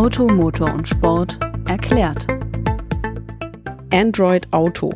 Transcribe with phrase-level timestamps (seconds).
[0.00, 1.38] Auto, Motor und Sport
[1.68, 2.26] erklärt.
[3.92, 4.94] Android Auto.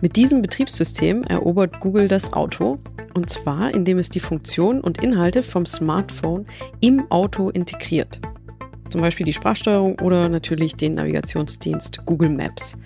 [0.00, 2.78] Mit diesem Betriebssystem erobert Google das Auto,
[3.12, 6.46] und zwar indem es die Funktionen und Inhalte vom Smartphone
[6.80, 8.22] im Auto integriert
[8.92, 12.76] zum Beispiel die Sprachsteuerung oder natürlich den Navigationsdienst Google Maps.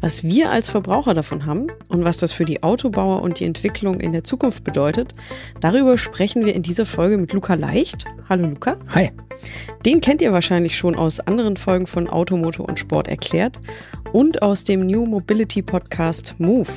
[0.00, 4.00] Was wir als Verbraucher davon haben und was das für die Autobauer und die Entwicklung
[4.00, 5.14] in der Zukunft bedeutet,
[5.60, 8.04] darüber sprechen wir in dieser Folge mit Luca Leicht.
[8.28, 8.76] Hallo Luca.
[8.88, 9.10] Hi.
[9.86, 13.58] Den kennt ihr wahrscheinlich schon aus anderen Folgen von Automotor und Sport erklärt
[14.12, 16.68] und aus dem New Mobility Podcast Move.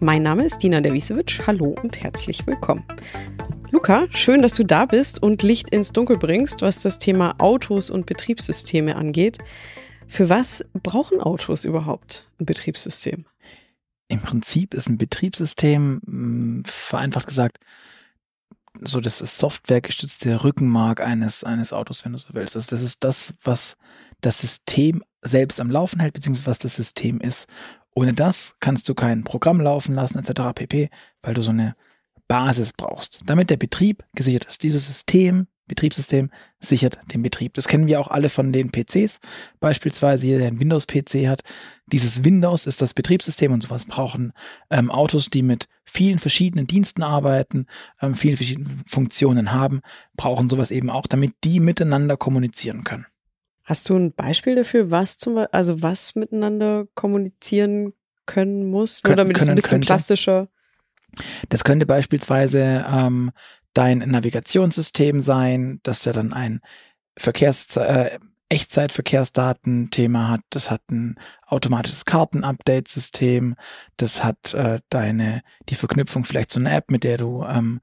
[0.00, 1.40] Mein Name ist Dina Derwisewitsch.
[1.46, 2.84] Hallo und herzlich willkommen.
[3.70, 7.90] Luca, schön, dass du da bist und Licht ins Dunkel bringst, was das Thema Autos
[7.90, 9.38] und Betriebssysteme angeht.
[10.06, 13.26] Für was brauchen Autos überhaupt ein Betriebssystem?
[14.08, 17.58] Im Prinzip ist ein Betriebssystem, hm, vereinfacht gesagt,
[18.80, 22.56] so das softwaregestützte Rückenmark eines, eines Autos, wenn du so willst.
[22.56, 23.76] Also das ist das, was
[24.22, 27.48] das System selbst am Laufen hält, beziehungsweise was das System ist.
[27.94, 30.54] Ohne das kannst du kein Programm laufen lassen, etc.
[30.54, 30.88] pp,
[31.20, 31.74] weil du so eine
[32.28, 34.62] Basis brauchst, damit der Betrieb gesichert ist.
[34.62, 37.54] Dieses System, Betriebssystem sichert den Betrieb.
[37.54, 39.20] Das kennen wir auch alle von den PCs.
[39.60, 41.42] Beispielsweise jeder, der ein Windows-PC hat.
[41.86, 44.32] Dieses Windows ist das Betriebssystem und sowas brauchen
[44.70, 47.66] ähm, Autos, die mit vielen verschiedenen Diensten arbeiten,
[48.00, 49.80] ähm, viele verschiedene Funktionen haben,
[50.16, 53.06] brauchen sowas eben auch, damit die miteinander kommunizieren können.
[53.62, 57.92] Hast du ein Beispiel dafür, was zum also was miteinander kommunizieren
[58.24, 59.04] können muss?
[59.04, 59.86] Nur damit es ein bisschen könnte.
[59.86, 60.48] plastischer
[61.48, 63.30] das könnte beispielsweise ähm,
[63.74, 66.60] dein Navigationssystem sein, dass der dann ein
[67.16, 68.18] Verkehrs äh,
[68.50, 70.40] Echtzeitverkehrsdaten-Thema hat.
[70.50, 73.56] Das hat ein automatisches Karten-Update-System.
[73.96, 77.80] Das hat äh, deine die Verknüpfung vielleicht zu einer App, mit der du ähm,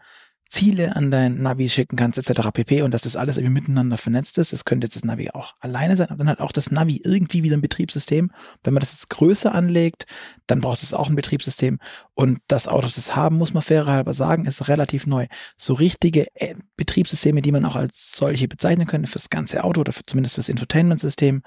[0.47, 2.49] Ziele an dein Navi schicken kannst, etc.
[2.53, 2.81] pp.
[2.83, 4.53] Und dass das alles irgendwie miteinander vernetzt ist.
[4.53, 7.43] Das könnte jetzt das Navi auch alleine sein, aber dann hat auch das Navi irgendwie
[7.43, 8.31] wieder ein Betriebssystem.
[8.63, 10.05] Wenn man das jetzt größer anlegt,
[10.47, 11.79] dann braucht es auch ein Betriebssystem.
[12.13, 15.27] Und das Autos das haben, muss man fairerhalber sagen, ist relativ neu.
[15.57, 19.91] So richtige äh, Betriebssysteme, die man auch als solche bezeichnen könnte, fürs ganze Auto oder
[19.91, 21.41] für, zumindest fürs Infotainment-System,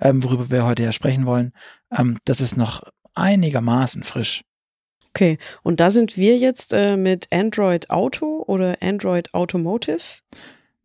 [0.00, 1.52] ähm, worüber wir heute ja sprechen wollen,
[1.96, 2.82] ähm, das ist noch
[3.14, 4.42] einigermaßen frisch.
[5.14, 10.00] Okay, und da sind wir jetzt äh, mit Android Auto oder Android Automotive?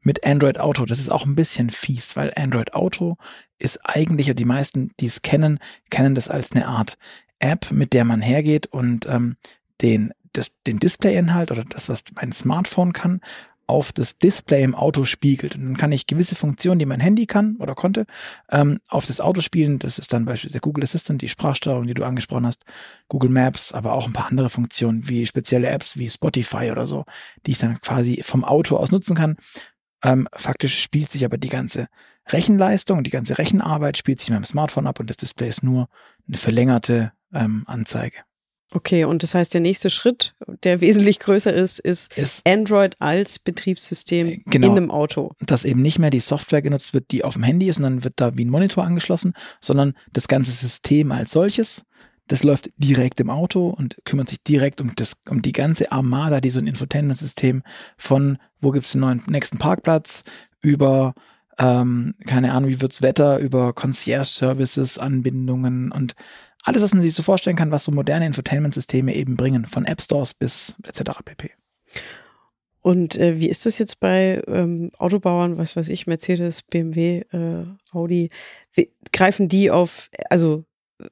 [0.01, 3.15] Mit Android Auto, das ist auch ein bisschen fies, weil Android Auto
[3.57, 6.97] ist eigentlich, die meisten, die es kennen, kennen das als eine Art
[7.39, 9.37] App, mit der man hergeht und ähm,
[9.81, 13.21] den, das, den Display-Inhalt oder das, was mein Smartphone kann,
[13.67, 15.55] auf das Display im Auto spiegelt.
[15.55, 18.05] Und dann kann ich gewisse Funktionen, die mein Handy kann oder konnte,
[18.49, 19.77] ähm, auf das Auto spielen.
[19.79, 22.63] Das ist dann beispielsweise der Google Assistant, die Sprachsteuerung, die du angesprochen hast,
[23.09, 27.03] Google Maps, aber auch ein paar andere Funktionen wie spezielle Apps wie Spotify oder so,
[27.45, 29.35] die ich dann quasi vom Auto aus nutzen kann.
[30.03, 31.87] Ähm, faktisch spielt sich aber die ganze
[32.29, 35.87] Rechenleistung die ganze Rechenarbeit spielt sich in meinem Smartphone ab und das Display ist nur
[36.27, 38.26] eine verlängerte ähm, Anzeige.
[38.71, 43.39] Okay, und das heißt, der nächste Schritt, der wesentlich größer ist, ist, ist Android als
[43.39, 45.31] Betriebssystem äh, genau, in einem Auto.
[45.39, 48.03] Dass eben nicht mehr die Software genutzt wird, die auf dem Handy ist, und dann
[48.03, 51.83] wird da wie ein Monitor angeschlossen, sondern das ganze System als solches,
[52.27, 56.41] das läuft direkt im Auto und kümmert sich direkt um das, um die ganze Armada,
[56.41, 57.63] die so ein Infotainment-System
[57.97, 60.23] von wo gibt's den neuen nächsten Parkplatz
[60.61, 61.13] über
[61.59, 66.13] ähm, keine Ahnung, wie wird's Wetter, über Concierge-Services, Anbindungen und
[66.63, 70.01] alles, was man sich so vorstellen kann, was so moderne Infotainment-Systeme eben bringen, von App
[70.01, 71.11] Stores bis etc.
[71.23, 71.51] pp.
[72.81, 77.65] Und äh, wie ist das jetzt bei ähm, Autobauern, was weiß ich, Mercedes, BMW, äh,
[77.91, 78.29] Audi?
[78.73, 80.63] Wie, greifen die auf, also
[80.99, 81.07] äh,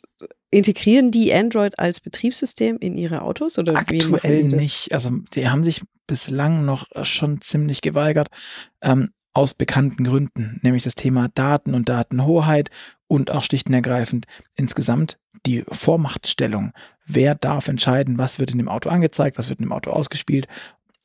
[0.51, 4.94] integrieren die Android als Betriebssystem in ihre Autos oder aktuell nicht?
[4.94, 8.27] Also die haben sich bislang noch schon ziemlich geweigert.
[8.81, 12.72] Ähm, aus bekannten Gründen, nämlich das Thema Daten und Datenhoheit
[13.07, 14.25] und auch schlicht und ergreifend
[14.56, 16.72] insgesamt die Vormachtstellung.
[17.06, 20.47] Wer darf entscheiden, was wird in dem Auto angezeigt, was wird in dem Auto ausgespielt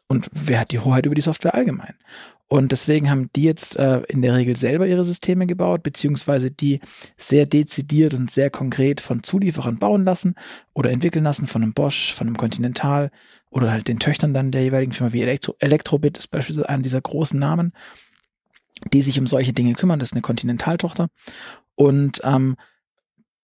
[0.07, 1.97] und wer hat die Hoheit über die Software allgemein.
[2.47, 6.81] Und deswegen haben die jetzt äh, in der Regel selber ihre Systeme gebaut, beziehungsweise die
[7.17, 10.37] sehr dezidiert und sehr konkret von Zulieferern bauen lassen
[10.73, 13.11] oder entwickeln lassen, von einem Bosch, von einem Continental
[13.51, 17.01] oder halt den Töchtern dann der jeweiligen Firma wie Elektro Elektrobit ist beispielsweise einer dieser
[17.01, 17.73] großen Namen
[18.93, 19.99] die sich um solche Dinge kümmern.
[19.99, 21.09] Das ist eine Kontinentaltochter.
[21.75, 22.57] Und ähm,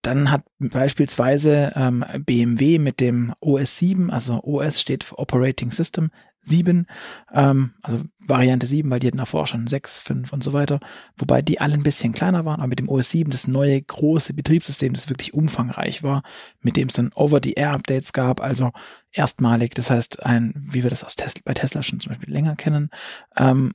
[0.03, 6.11] dann hat beispielsweise ähm, BMW mit dem OS 7, also OS steht für Operating System
[6.43, 6.87] 7,
[7.35, 10.79] ähm, also Variante 7, weil die hatten davor schon 6, 5 und so weiter,
[11.17, 14.33] wobei die alle ein bisschen kleiner waren, aber mit dem OS 7 das neue große
[14.33, 16.23] Betriebssystem, das wirklich umfangreich war,
[16.61, 18.71] mit dem es dann Over-the-Air-Updates gab, also
[19.11, 22.55] erstmalig, das heißt ein, wie wir das aus Tesla, bei Tesla schon zum Beispiel länger
[22.55, 22.91] kennen,
[23.37, 23.73] ähm,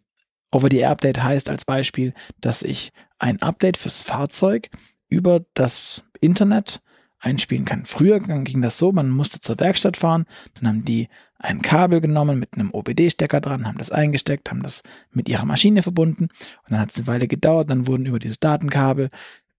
[0.52, 4.70] Over-the-Air-Update heißt als Beispiel, dass ich ein Update fürs Fahrzeug
[5.08, 6.82] über das Internet
[7.20, 7.86] einspielen kann.
[7.86, 10.26] Früher ging das so, man musste zur Werkstatt fahren,
[10.56, 11.08] dann haben die
[11.38, 15.84] ein Kabel genommen mit einem OBD-Stecker dran, haben das eingesteckt, haben das mit ihrer Maschine
[15.84, 19.10] verbunden und dann hat es eine Weile gedauert, dann wurden über dieses Datenkabel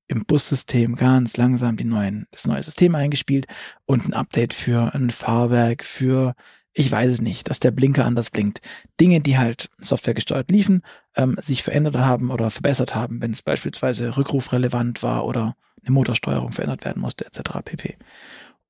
[0.08, 3.46] im Bussystem ganz langsam die neuen, das neue System eingespielt
[3.86, 6.34] und ein Update für ein Fahrwerk, für
[6.74, 8.60] ich weiß es nicht, dass der Blinker anders blinkt.
[9.00, 10.82] Dinge, die halt softwaregesteuert liefen,
[11.16, 16.52] ähm, sich verändert haben oder verbessert haben, wenn es beispielsweise rückrufrelevant war oder eine Motorsteuerung
[16.52, 17.40] verändert werden musste, etc.
[17.64, 17.96] pp.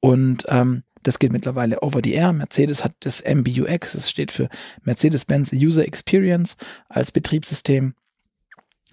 [0.00, 2.32] Und ähm, das geht mittlerweile over the air.
[2.32, 4.48] Mercedes hat das MBUX, das steht für
[4.82, 6.56] Mercedes-Benz User Experience
[6.88, 7.94] als Betriebssystem.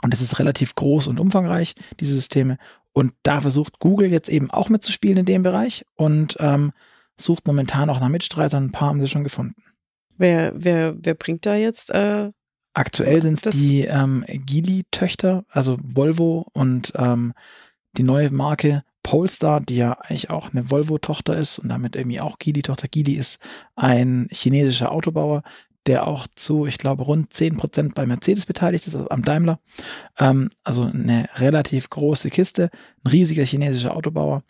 [0.01, 2.57] Und es ist relativ groß und umfangreich, diese Systeme.
[2.93, 6.71] Und da versucht Google jetzt eben auch mitzuspielen in dem Bereich und ähm,
[7.19, 8.65] sucht momentan auch nach Mitstreitern.
[8.65, 9.61] Ein paar haben sie schon gefunden.
[10.17, 11.91] Wer, wer, wer bringt da jetzt?
[11.91, 12.31] Äh,
[12.73, 17.33] Aktuell sind es die ähm, Geely-Töchter, also Volvo und ähm,
[17.97, 22.37] die neue Marke Polestar, die ja eigentlich auch eine Volvo-Tochter ist und damit irgendwie auch
[22.37, 22.87] Geely-Tochter.
[22.87, 23.41] Geely ist
[23.75, 25.41] ein chinesischer Autobauer,
[25.87, 29.59] der auch zu, ich glaube, rund zehn Prozent bei Mercedes beteiligt ist, also am Daimler.
[30.19, 32.69] Ähm, also eine relativ große Kiste,
[33.03, 34.43] ein riesiger chinesischer Autobauer.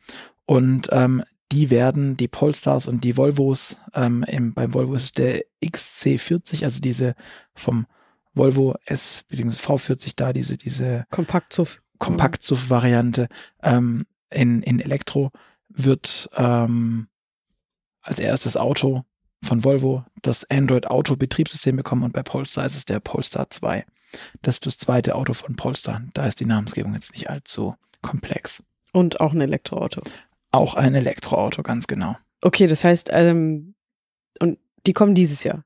[0.45, 5.43] Und ähm, die werden, die Polestars und die Volvos, ähm, im, beim Volvo ist der
[5.63, 7.15] XC40, also diese
[7.53, 7.87] vom
[8.33, 9.59] Volvo S bzw.
[9.59, 11.81] V40 da, diese, diese Kompakt-SUV.
[11.97, 13.27] Kompakt-SUV-Variante
[13.61, 15.31] ähm, in, in Elektro
[15.67, 17.07] wird ähm,
[18.01, 19.03] als erstes Auto
[19.43, 23.85] von Volvo das Android Auto Betriebssystem bekommen und bei Polestar ist es der Polestar 2.
[24.41, 26.01] Das ist das zweite Auto von Polestar.
[26.13, 28.63] Da ist die Namensgebung jetzt nicht allzu komplex.
[28.91, 30.01] Und auch ein Elektroauto.
[30.51, 32.15] Auch ein Elektroauto, ganz genau.
[32.41, 33.75] Okay, das heißt, ähm,
[34.39, 35.63] und die kommen dieses Jahr.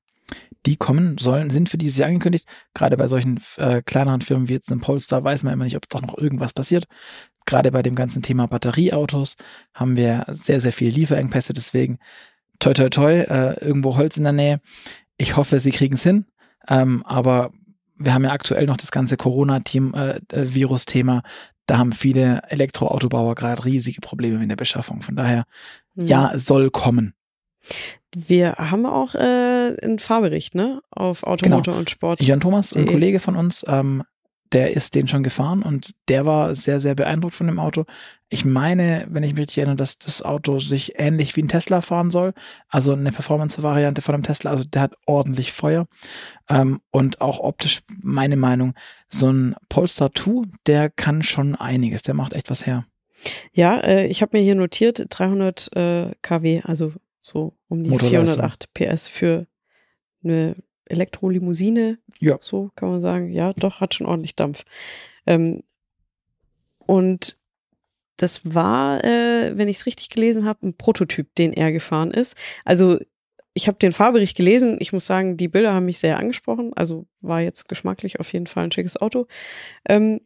[0.66, 2.48] Die kommen sollen, sind für dieses Jahr angekündigt.
[2.74, 5.88] Gerade bei solchen äh, kleineren Firmen wie jetzt einem Polestar weiß man immer nicht, ob
[5.90, 6.86] doch noch irgendwas passiert.
[7.46, 9.36] Gerade bei dem ganzen Thema Batterieautos
[9.74, 11.54] haben wir sehr, sehr viele Lieferengpässe.
[11.54, 11.98] Deswegen
[12.60, 14.62] toi, toi, toi, äh, irgendwo Holz in der Nähe.
[15.18, 16.26] Ich hoffe, sie kriegen es hin.
[16.70, 17.52] Ähm, aber
[17.98, 21.18] wir haben ja aktuell noch das ganze Corona-Virus-Thema.
[21.18, 21.22] Äh,
[21.66, 25.02] da haben viele Elektroautobauer gerade riesige Probleme mit der Beschaffung.
[25.02, 25.46] Von daher,
[25.96, 26.06] mhm.
[26.06, 27.14] ja, soll kommen.
[28.16, 30.82] Wir haben auch äh, einen Fahrbericht, ne?
[30.92, 31.78] Auf Automotor genau.
[31.78, 32.22] und Sport.
[32.22, 34.04] Jan Thomas, ein Kollege von uns, ähm,
[34.54, 37.86] der ist den schon gefahren und der war sehr, sehr beeindruckt von dem Auto.
[38.30, 41.82] Ich meine, wenn ich mich richtig erinnere, dass das Auto sich ähnlich wie ein Tesla
[41.82, 42.34] fahren soll.
[42.70, 44.52] Also eine Performance-Variante von einem Tesla.
[44.52, 45.88] Also der hat ordentlich Feuer.
[46.50, 48.76] Ähm, und auch optisch, meine Meinung,
[49.10, 52.04] so ein Polestar 2, der kann schon einiges.
[52.04, 52.86] Der macht echt was her.
[53.54, 58.74] Ja, äh, ich habe mir hier notiert 300 äh, kW, also so um die 408
[58.74, 59.48] PS für
[60.24, 62.00] eine Elektrolimousine.
[62.20, 62.38] Ja.
[62.42, 63.32] So kann man sagen.
[63.32, 64.66] Ja, doch, hat schon ordentlich Dampf.
[65.26, 65.64] Ähm,
[66.78, 67.38] und
[68.18, 72.38] das war, äh, wenn ich es richtig gelesen habe, ein Prototyp, den er gefahren ist.
[72.64, 73.00] Also
[73.54, 74.78] ich habe den Fahrbericht gelesen.
[74.80, 76.74] Ich muss sagen, die Bilder haben mich sehr angesprochen.
[76.76, 79.28] Also war jetzt geschmacklich auf jeden Fall ein schickes Auto.
[79.88, 80.22] Ähm,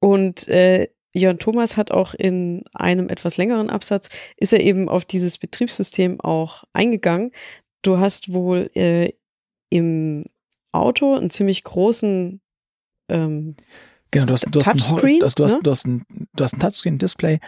[0.00, 5.04] und äh, Jörn Thomas hat auch in einem etwas längeren Absatz, ist er eben auf
[5.04, 7.30] dieses Betriebssystem auch eingegangen.
[7.82, 9.12] Du hast wohl äh,
[9.70, 10.24] im
[10.72, 12.40] Auto einen ziemlich großen
[13.08, 13.56] ähm,
[14.14, 15.60] Genau, du hast, du hast, Touchscreen, ein, du hast, ne?
[15.60, 17.40] du hast ein, du hast ein Touchscreen-Display,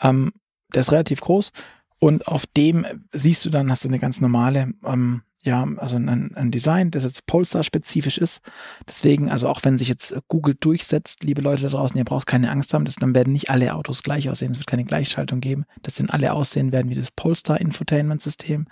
[0.00, 0.32] ähm,
[0.74, 1.52] der ist relativ groß
[2.00, 6.34] und auf dem siehst du dann, hast du eine ganz normale, ähm, ja, also ein,
[6.34, 8.42] ein Design, das jetzt Polestar-spezifisch ist.
[8.88, 12.50] Deswegen, also auch wenn sich jetzt Google durchsetzt, liebe Leute da draußen, ihr braucht keine
[12.50, 15.66] Angst haben, das, dann werden nicht alle Autos gleich aussehen, es wird keine Gleichschaltung geben,
[15.82, 18.66] das sind alle aussehen werden wie das Polestar-Infotainment-System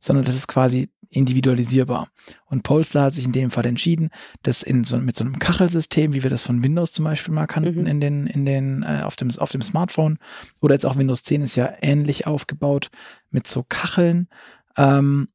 [0.00, 2.08] sondern das ist quasi individualisierbar.
[2.46, 4.10] Und Polestar hat sich in dem Fall entschieden,
[4.42, 7.46] das in so, mit so einem Kachelsystem, wie wir das von Windows zum Beispiel mal
[7.46, 7.86] kannten, mhm.
[7.86, 10.18] in den, in den, äh, auf dem, auf dem Smartphone,
[10.60, 12.90] oder jetzt auch Windows 10 ist ja ähnlich aufgebaut,
[13.30, 14.28] mit so Kacheln
[14.76, 15.28] ähm,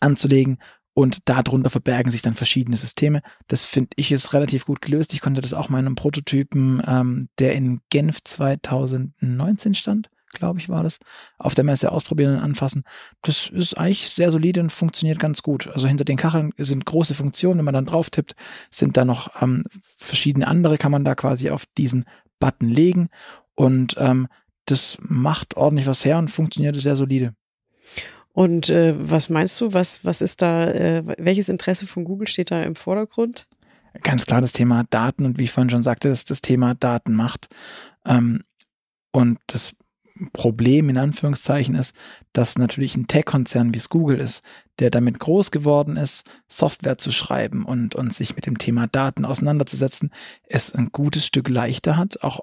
[0.00, 0.58] anzulegen.
[0.92, 3.22] Und darunter verbergen sich dann verschiedene Systeme.
[3.46, 5.12] Das finde ich ist relativ gut gelöst.
[5.12, 10.82] Ich konnte das auch meinem Prototypen, ähm, der in Genf 2019 stand, glaube ich, war
[10.82, 10.98] das,
[11.38, 12.84] auf der Messe ausprobieren und anfassen.
[13.22, 15.68] Das ist eigentlich sehr solide und funktioniert ganz gut.
[15.68, 18.34] Also hinter den Kacheln sind große Funktionen, wenn man dann drauf tippt,
[18.70, 19.64] sind da noch ähm,
[19.98, 22.04] verschiedene andere, kann man da quasi auf diesen
[22.38, 23.08] Button legen
[23.54, 24.28] und ähm,
[24.64, 27.34] das macht ordentlich was her und funktioniert sehr solide.
[28.32, 32.50] Und äh, was meinst du, was, was ist da, äh, welches Interesse von Google steht
[32.50, 33.48] da im Vordergrund?
[34.02, 36.74] Ganz klar das Thema Daten und wie ich vorhin schon sagte, das ist das Thema
[36.74, 37.48] Datenmacht.
[38.06, 38.44] Ähm,
[39.10, 39.74] und das
[40.32, 41.96] Problem in Anführungszeichen ist,
[42.32, 44.42] dass natürlich ein Tech-Konzern wie es Google ist,
[44.78, 49.24] der damit groß geworden ist, Software zu schreiben und, und sich mit dem Thema Daten
[49.24, 50.10] auseinanderzusetzen,
[50.44, 52.40] es ein gutes Stück leichter hat, auch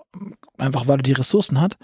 [0.57, 1.77] einfach weil er die Ressourcen hat,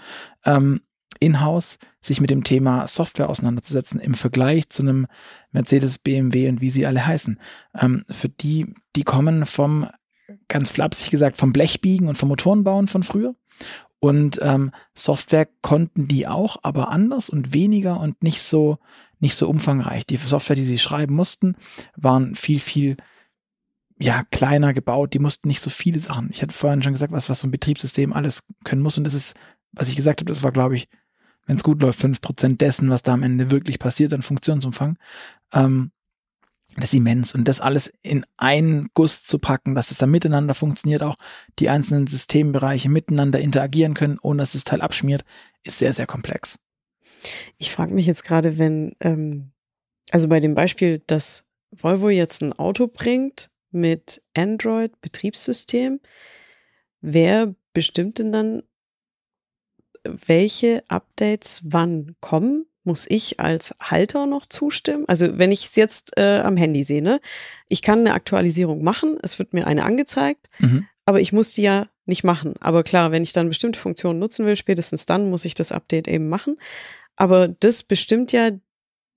[0.44, 0.80] ähm,
[1.20, 5.06] in-house sich mit dem Thema Software auseinanderzusetzen im Vergleich zu einem
[5.52, 7.38] Mercedes, BMW und wie sie alle heißen.
[7.80, 9.88] Ähm, für die, die kommen vom,
[10.48, 13.34] ganz flapsig gesagt, vom Blechbiegen und vom Motorenbauen von früher
[14.04, 18.76] und ähm, Software konnten die auch, aber anders und weniger und nicht so,
[19.18, 20.04] nicht so umfangreich.
[20.04, 21.56] Die Software, die sie schreiben mussten,
[21.96, 22.98] waren viel, viel
[23.98, 25.14] ja, kleiner gebaut.
[25.14, 26.28] Die mussten nicht so viele Sachen.
[26.30, 28.98] Ich hatte vorhin schon gesagt, was, was so ein Betriebssystem alles können muss.
[28.98, 29.36] Und das ist,
[29.72, 30.86] was ich gesagt habe, das war, glaube ich,
[31.46, 34.98] wenn es gut läuft, fünf Prozent dessen, was da am Ende wirklich passiert an Funktionsumfang.
[35.54, 35.92] Ähm,
[36.76, 37.34] das ist immens.
[37.34, 41.16] Und das alles in einen Guss zu packen, dass es da miteinander funktioniert, auch
[41.58, 45.24] die einzelnen Systembereiche miteinander interagieren können, ohne dass das Teil abschmiert,
[45.62, 46.58] ist sehr, sehr komplex.
[47.58, 49.52] Ich frage mich jetzt gerade, wenn, ähm,
[50.10, 56.00] also bei dem Beispiel, dass Volvo jetzt ein Auto bringt mit Android-Betriebssystem,
[57.00, 58.62] wer bestimmt denn dann,
[60.04, 62.66] welche Updates wann kommen?
[62.84, 65.04] Muss ich als Halter noch zustimmen?
[65.08, 67.20] Also wenn ich es jetzt äh, am Handy sehe, ne?
[67.68, 70.86] ich kann eine Aktualisierung machen, es wird mir eine angezeigt, mhm.
[71.06, 72.54] aber ich muss die ja nicht machen.
[72.60, 76.08] Aber klar, wenn ich dann bestimmte Funktionen nutzen will, spätestens dann muss ich das Update
[76.08, 76.58] eben machen.
[77.16, 78.50] Aber das bestimmt ja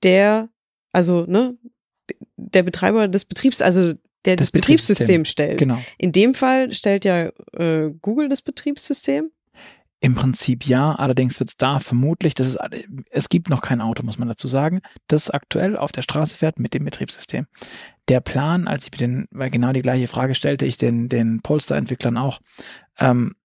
[0.03, 0.50] der,
[0.91, 1.57] also ne,
[2.38, 3.93] der Betreiber des Betriebs, also
[4.25, 5.57] der das, das Betriebssystem, Betriebssystem stellt.
[5.59, 5.81] Genau.
[5.97, 9.31] In dem Fall stellt ja äh, Google das Betriebssystem.
[10.00, 12.60] Im Prinzip ja, allerdings wird es da vermutlich, das ist,
[13.10, 16.60] es gibt noch kein Auto, muss man dazu sagen, das aktuell auf der Straße fährt
[16.60, 17.48] mit dem Betriebssystem.
[18.08, 22.18] Der Plan, als ich den, weil genau die gleiche Frage stellte ich den, den Polestar-Entwicklern
[22.18, 22.39] auch,
[23.00, 23.36] ähm,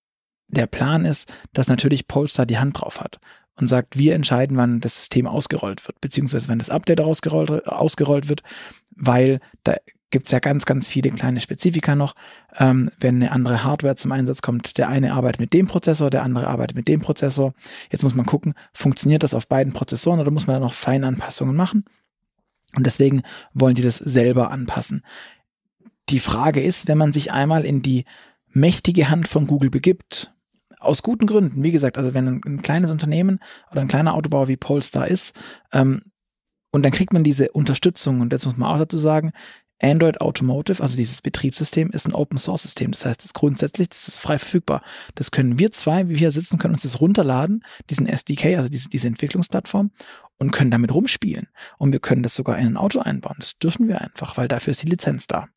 [0.49, 3.18] der Plan ist, dass natürlich Polestar die Hand drauf hat
[3.56, 8.28] und sagt, wir entscheiden, wann das System ausgerollt wird, beziehungsweise wenn das Update ausgerollt, ausgerollt
[8.28, 8.42] wird,
[8.94, 9.76] weil da
[10.12, 12.14] gibt es ja ganz, ganz viele kleine Spezifika noch.
[12.57, 16.23] Ähm, wenn eine andere Hardware zum Einsatz kommt, der eine arbeitet mit dem Prozessor, der
[16.23, 17.54] andere arbeitet mit dem Prozessor.
[17.90, 21.57] Jetzt muss man gucken, funktioniert das auf beiden Prozessoren oder muss man da noch Feinanpassungen
[21.57, 21.85] machen?
[22.76, 25.04] Und deswegen wollen die das selber anpassen.
[26.09, 28.04] Die Frage ist, wenn man sich einmal in die
[28.49, 30.33] mächtige Hand von Google begibt,
[30.78, 33.38] aus guten Gründen, wie gesagt, also wenn ein, ein kleines Unternehmen
[33.71, 35.38] oder ein kleiner Autobauer wie Polestar ist,
[35.73, 36.02] ähm,
[36.75, 39.33] und dann kriegt man diese Unterstützung, und jetzt muss man auch dazu sagen,
[39.82, 42.92] Android Automotive, also dieses Betriebssystem, ist ein Open Source System.
[42.92, 44.82] Das heißt, das grundsätzlich, das ist frei verfügbar.
[45.14, 48.68] Das können wir zwei, wie wir hier sitzen, können uns das runterladen, diesen SDK, also
[48.68, 49.90] diese, diese Entwicklungsplattform,
[50.38, 51.48] und können damit rumspielen.
[51.78, 53.36] Und wir können das sogar in ein Auto einbauen.
[53.38, 55.48] Das dürfen wir einfach, weil dafür ist die Lizenz da.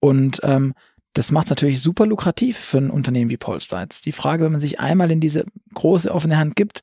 [0.00, 0.74] Und ähm,
[1.12, 3.82] das macht natürlich super lukrativ für ein Unternehmen wie Polestar.
[3.82, 6.82] Jetzt die Frage, wenn man sich einmal in diese große offene Hand gibt,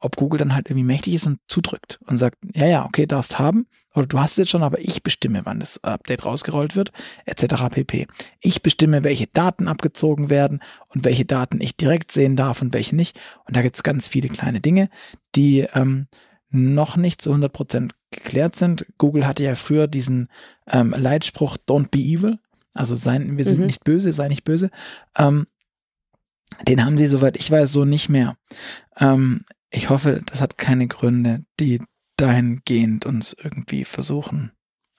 [0.00, 3.38] ob Google dann halt irgendwie mächtig ist und zudrückt und sagt, ja, ja, okay, darfst
[3.38, 6.92] haben, oder du hast es jetzt schon, aber ich bestimme, wann das Update rausgerollt wird,
[7.24, 7.64] etc.
[7.70, 8.06] pp.
[8.40, 12.94] Ich bestimme, welche Daten abgezogen werden und welche Daten ich direkt sehen darf und welche
[12.94, 13.18] nicht.
[13.46, 14.88] Und da gibt es ganz viele kleine Dinge,
[15.34, 16.08] die ähm,
[16.50, 18.86] noch nicht zu 100% geklärt sind.
[18.98, 20.28] Google hatte ja früher diesen
[20.66, 22.38] ähm, Leitspruch Don't be evil,
[22.74, 23.66] also sein, wir sind mhm.
[23.66, 24.70] nicht böse, sei nicht böse.
[25.16, 25.46] Ähm,
[26.68, 28.36] den haben sie, soweit ich weiß, so nicht mehr.
[28.98, 29.44] Ähm,
[29.76, 31.80] ich hoffe, das hat keine Gründe, die
[32.16, 34.52] dahingehend uns irgendwie versuchen.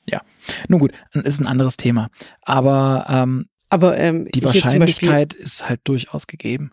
[0.05, 0.21] Ja,
[0.67, 2.09] nun gut, ist ein anderes Thema.
[2.41, 6.71] Aber, ähm, Aber ähm, die Wahrscheinlichkeit ist halt durchaus gegeben.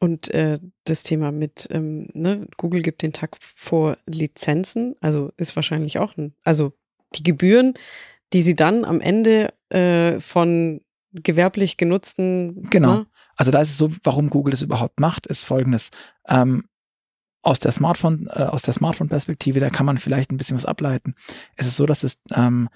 [0.00, 5.56] Und äh, das Thema mit, ähm, ne, Google gibt den Tag vor Lizenzen, also ist
[5.56, 6.72] wahrscheinlich auch ein, also
[7.14, 7.74] die Gebühren,
[8.32, 10.80] die sie dann am Ende äh, von
[11.12, 12.64] gewerblich genutzten.
[12.64, 12.96] Genau.
[12.96, 13.06] Ne?
[13.36, 15.90] Also da ist es so, warum Google das überhaupt macht, ist folgendes.
[16.28, 16.64] Ähm,
[17.44, 21.14] aus der Smartphone, äh, aus der Smartphone-Perspektive, da kann man vielleicht ein bisschen was ableiten.
[21.56, 22.68] Es ist so, dass das ähm,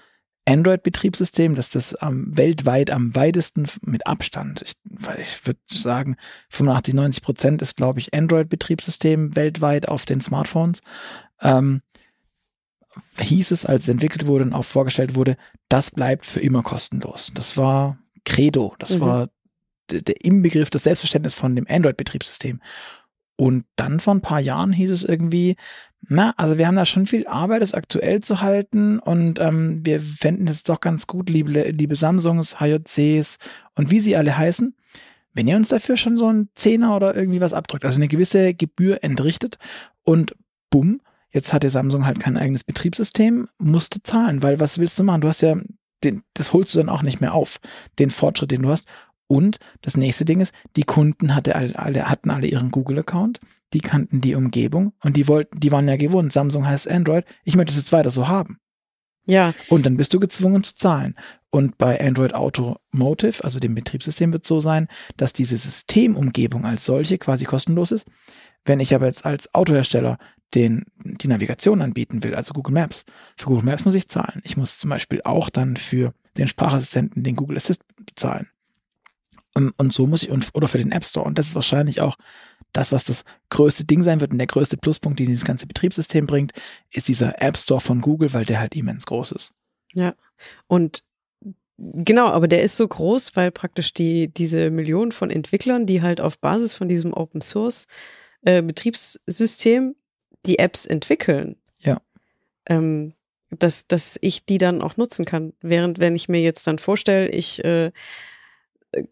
[0.45, 4.73] Android-Betriebssystem, dass das ähm, weltweit am weitesten mit Abstand, ich,
[5.19, 6.15] ich würde sagen,
[6.49, 10.81] 85, 90 Prozent ist, glaube ich, Android-Betriebssystem weltweit auf den Smartphones.
[11.41, 11.81] Ähm,
[13.19, 17.31] hieß es, als es entwickelt wurde und auch vorgestellt wurde, das bleibt für immer kostenlos.
[17.33, 19.01] Das war Credo, das mhm.
[19.01, 19.29] war
[19.91, 22.59] der Inbegriff, das Selbstverständnis von dem Android-Betriebssystem.
[23.39, 25.55] Und dann vor ein paar Jahren hieß es irgendwie,
[26.01, 30.01] na, also wir haben da schon viel Arbeit, das aktuell zu halten und ähm, wir
[30.01, 33.37] fänden es doch ganz gut, liebe, liebe Samsungs, HJCs
[33.75, 34.75] und wie sie alle heißen,
[35.31, 38.53] wenn ihr uns dafür schon so ein Zehner oder irgendwie was abdrückt, also eine gewisse
[38.53, 39.57] Gebühr entrichtet
[40.03, 40.35] und
[40.69, 40.99] bumm,
[41.31, 45.21] jetzt hatte Samsung halt kein eigenes Betriebssystem, musste zahlen, weil was willst du machen?
[45.21, 45.55] Du hast ja,
[46.03, 47.61] den, das holst du dann auch nicht mehr auf,
[47.99, 48.89] den Fortschritt, den du hast.
[49.31, 53.39] Und das nächste Ding ist, die Kunden hatte alle, hatten alle ihren Google-Account.
[53.73, 57.55] die kannten die Umgebung und die wollten, die waren ja gewohnt, Samsung heißt Android, ich
[57.55, 58.57] möchte es jetzt weiter so haben.
[59.25, 59.53] Ja.
[59.67, 61.15] Und dann bist du gezwungen zu zahlen.
[61.51, 66.85] Und bei Android Automotive, also dem Betriebssystem, wird es so sein, dass diese Systemumgebung als
[66.85, 68.07] solche quasi kostenlos ist.
[68.65, 70.17] Wenn ich aber jetzt als Autohersteller
[70.55, 73.05] den, die Navigation anbieten will, also Google Maps,
[73.37, 74.41] für Google Maps muss ich zahlen.
[74.43, 78.49] Ich muss zum Beispiel auch dann für den Sprachassistenten den Google Assist bezahlen.
[79.59, 81.25] Und, und so muss ich, und, oder für den App Store.
[81.25, 82.15] Und das ist wahrscheinlich auch
[82.71, 86.27] das, was das größte Ding sein wird und der größte Pluspunkt, den dieses ganze Betriebssystem
[86.27, 86.53] bringt,
[86.91, 89.53] ist dieser App Store von Google, weil der halt immens groß ist.
[89.93, 90.15] Ja.
[90.67, 91.03] Und
[91.81, 96.19] Genau, aber der ist so groß, weil praktisch die, diese Millionen von Entwicklern, die halt
[96.19, 97.87] auf Basis von diesem Open Source
[98.41, 99.95] äh, Betriebssystem
[100.45, 101.55] die Apps entwickeln.
[101.79, 102.01] Ja.
[102.65, 103.13] Ähm,
[103.49, 105.53] dass, dass ich die dann auch nutzen kann.
[105.61, 107.91] Während wenn ich mir jetzt dann vorstelle, ich äh,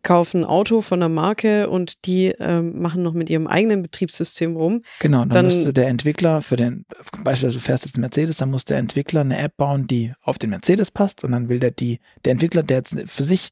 [0.02, 4.56] kaufe ein Auto von einer Marke und die ähm, machen noch mit ihrem eigenen Betriebssystem
[4.56, 4.82] rum.
[5.00, 6.86] Genau, dann, dann müsste der Entwickler für den,
[7.24, 10.50] beispielsweise du fährst jetzt Mercedes, dann muss der Entwickler eine App bauen, die auf den
[10.50, 13.52] Mercedes passt und dann will der die, der Entwickler, der jetzt für sich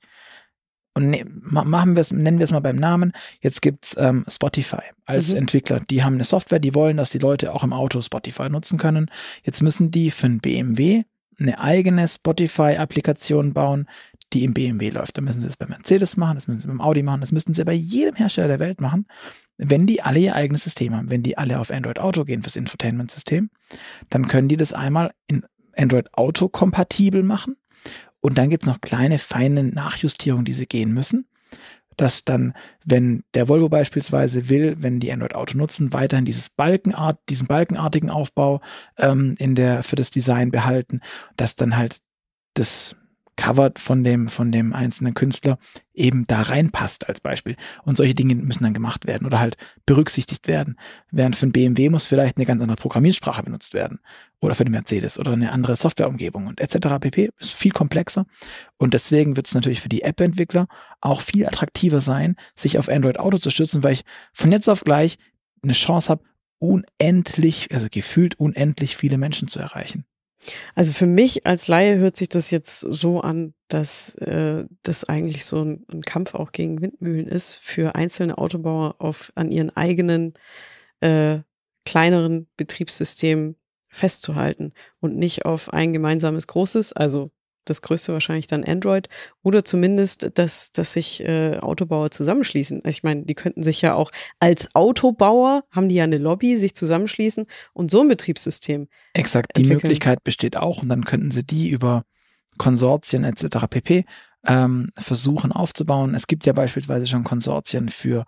[0.95, 3.11] und ne, machen wir es, nennen wir es mal beim Namen.
[3.41, 5.39] Jetzt gibt's ähm, Spotify als mhm.
[5.39, 5.81] Entwickler.
[5.81, 9.11] Die haben eine Software, die wollen, dass die Leute auch im Auto Spotify nutzen können.
[9.43, 11.03] Jetzt müssen die für ein BMW
[11.37, 13.89] eine eigene Spotify-Applikation bauen,
[14.35, 15.17] die im BMW läuft.
[15.17, 17.53] Da müssen sie es bei Mercedes machen, das müssen sie beim Audi machen, das müssten
[17.53, 19.07] sie bei jedem Hersteller der Welt machen,
[19.57, 21.09] wenn die alle ihr eigenes System haben.
[21.09, 23.49] Wenn die alle auf Android Auto gehen fürs Infotainment-System,
[24.09, 27.55] dann können die das einmal in Android Auto kompatibel machen.
[28.19, 31.27] Und dann gibt's noch kleine, feine Nachjustierungen, die sie gehen müssen
[31.97, 37.19] dass dann, wenn der Volvo beispielsweise will, wenn die Android Auto nutzen, weiterhin dieses Balkenart,
[37.29, 38.61] diesen balkenartigen Aufbau
[38.97, 40.99] ähm, in der für das Design behalten,
[41.37, 41.99] dass dann halt
[42.53, 42.97] das
[43.37, 45.57] Covered von dem, von dem einzelnen Künstler
[45.93, 47.55] eben da reinpasst als Beispiel.
[47.83, 50.77] Und solche Dinge müssen dann gemacht werden oder halt berücksichtigt werden.
[51.11, 53.99] Während für ein BMW muss vielleicht eine ganz andere Programmiersprache benutzt werden.
[54.41, 56.99] Oder für den Mercedes oder eine andere Softwareumgebung und etc.
[56.99, 57.29] pp.
[57.39, 58.25] Ist viel komplexer.
[58.77, 60.67] Und deswegen wird es natürlich für die App-Entwickler
[61.01, 64.83] auch viel attraktiver sein, sich auf Android Auto zu stützen, weil ich von jetzt auf
[64.83, 65.17] gleich
[65.63, 66.23] eine Chance habe,
[66.59, 70.05] unendlich, also gefühlt unendlich viele Menschen zu erreichen.
[70.75, 75.45] Also für mich als Laie hört sich das jetzt so an, dass äh, das eigentlich
[75.45, 80.33] so ein, ein, Kampf auch gegen Windmühlen ist, für einzelne Autobauer auf, an ihren eigenen
[81.01, 81.39] äh,
[81.85, 83.55] kleineren Betriebssystemen
[83.87, 87.31] festzuhalten und nicht auf ein gemeinsames großes, also
[87.65, 89.09] das größte wahrscheinlich dann Android
[89.43, 92.81] oder zumindest, dass, dass sich äh, Autobauer zusammenschließen.
[92.85, 96.75] Ich meine, die könnten sich ja auch als Autobauer, haben die ja eine Lobby, sich
[96.75, 98.87] zusammenschließen und so ein Betriebssystem.
[99.13, 99.77] Exakt, die entwickeln.
[99.77, 102.03] Möglichkeit besteht auch und dann könnten sie die über
[102.57, 103.67] Konsortien etc.
[103.69, 104.05] pp.
[104.47, 106.13] Ähm, versuchen aufzubauen.
[106.13, 108.25] Es gibt ja beispielsweise schon Konsortien für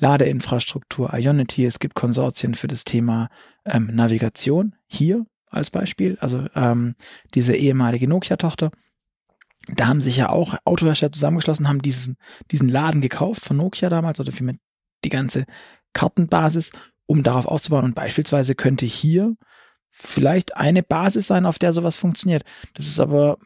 [0.00, 3.28] Ladeinfrastruktur, Ionity, es gibt Konsortien für das Thema
[3.64, 6.94] ähm, Navigation hier als Beispiel, also ähm,
[7.34, 8.70] diese ehemalige Nokia-Tochter.
[9.74, 12.16] Da haben sich ja auch Autohersteller zusammengeschlossen, haben diesen,
[12.50, 14.56] diesen Laden gekauft von Nokia damals oder vielmehr
[15.04, 15.44] die ganze
[15.92, 16.72] Kartenbasis,
[17.06, 17.84] um darauf aufzubauen.
[17.84, 19.34] Und beispielsweise könnte hier
[19.90, 22.44] vielleicht eine Basis sein, auf der sowas funktioniert.
[22.74, 23.38] Das ist aber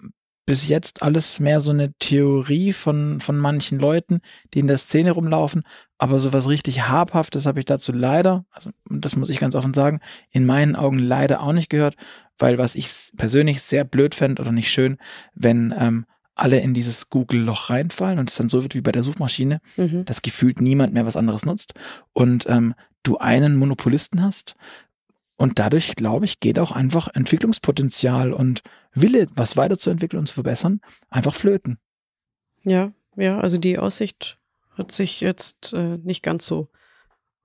[0.53, 4.21] bis jetzt alles mehr so eine Theorie von, von manchen Leuten,
[4.53, 5.63] die in der Szene rumlaufen.
[5.97, 9.73] Aber so was richtig Habhaftes habe ich dazu leider, also das muss ich ganz offen
[9.73, 11.95] sagen, in meinen Augen leider auch nicht gehört,
[12.39, 14.99] weil was ich persönlich sehr blöd fände oder nicht schön,
[15.35, 19.03] wenn ähm, alle in dieses Google-Loch reinfallen und es dann so wird wie bei der
[19.03, 20.05] Suchmaschine, mhm.
[20.05, 21.73] dass gefühlt niemand mehr was anderes nutzt
[22.13, 24.55] und ähm, du einen Monopolisten hast,
[25.37, 28.63] und dadurch, glaube ich, geht auch einfach Entwicklungspotenzial und
[28.95, 31.79] Wille, was weiterzuentwickeln und zu verbessern, einfach flöten.
[32.65, 34.39] Ja, ja, also die Aussicht
[34.77, 36.69] hört sich jetzt äh, nicht ganz so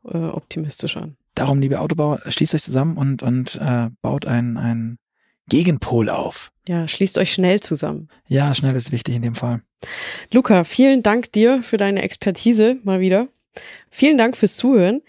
[0.06, 1.18] äh, optimistisch an.
[1.36, 5.00] Darum, liebe Autobauer, schließt euch zusammen und, und äh, baut einen, einen
[5.50, 6.52] Gegenpol auf.
[6.68, 8.10] Ja, schließt euch schnell zusammen.
[8.28, 9.62] Ja, schnell ist wichtig in dem Fall.
[10.32, 13.28] Luca, vielen Dank dir für deine Expertise mal wieder.
[13.90, 15.02] Vielen Dank fürs Zuhören.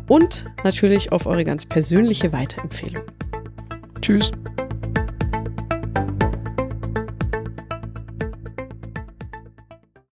[0.07, 3.01] Und natürlich auf eure ganz persönliche Weiterempfehlung.
[3.99, 4.31] Tschüss.